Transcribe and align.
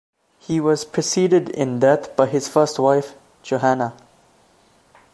He 0.39 0.59
was 0.59 0.83
preceded 0.83 1.49
in 1.49 1.77
death 1.77 2.15
by 2.15 2.25
his 2.25 2.47
first 2.49 2.79
wife, 2.79 3.13
Johanna. 3.43 3.93